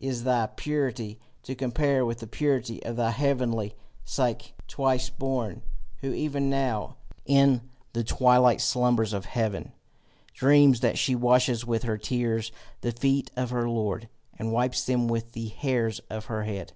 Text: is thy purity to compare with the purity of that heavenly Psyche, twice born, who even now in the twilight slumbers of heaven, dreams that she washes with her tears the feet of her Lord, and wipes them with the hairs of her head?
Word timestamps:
is 0.00 0.24
thy 0.24 0.46
purity 0.46 1.20
to 1.42 1.54
compare 1.54 2.06
with 2.06 2.20
the 2.20 2.26
purity 2.26 2.82
of 2.86 2.96
that 2.96 3.12
heavenly 3.16 3.74
Psyche, 4.02 4.54
twice 4.66 5.10
born, 5.10 5.60
who 6.00 6.10
even 6.14 6.48
now 6.48 6.96
in 7.26 7.60
the 7.92 8.02
twilight 8.02 8.62
slumbers 8.62 9.12
of 9.12 9.26
heaven, 9.26 9.72
dreams 10.32 10.80
that 10.80 10.96
she 10.96 11.14
washes 11.14 11.66
with 11.66 11.82
her 11.82 11.98
tears 11.98 12.50
the 12.80 12.92
feet 12.92 13.30
of 13.36 13.50
her 13.50 13.68
Lord, 13.68 14.08
and 14.38 14.52
wipes 14.52 14.82
them 14.86 15.06
with 15.06 15.32
the 15.32 15.48
hairs 15.48 15.98
of 16.08 16.24
her 16.24 16.44
head? 16.44 16.72